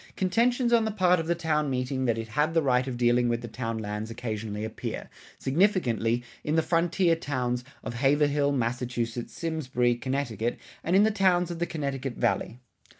Contentions 0.15 0.73
on 0.73 0.83
the 0.83 0.89
part 0.89 1.19
of 1.19 1.27
the 1.27 1.35
town 1.35 1.69
meeting 1.69 2.05
that 2.05 2.17
it 2.17 2.29
had 2.29 2.55
the 2.55 2.61
right 2.63 2.87
of 2.87 2.97
dealing 2.97 3.29
with 3.29 3.41
the 3.43 3.47
town 3.47 3.77
lands 3.77 4.09
occasionally 4.09 4.63
appear, 4.65 5.11
significantly, 5.37 6.23
in 6.43 6.55
the 6.55 6.63
frontier 6.63 7.15
towns 7.15 7.63
of 7.83 7.93
Haverhill, 7.93 8.51
Massachusetts, 8.51 9.31
Simsbury, 9.33 9.93
Connecticut, 9.93 10.57
and 10.83 10.95
in 10.95 11.03
the 11.03 11.11
towns 11.11 11.51
of 11.51 11.59
the 11.59 11.67
Connecticut 11.67 12.15
Valley. 12.17 12.57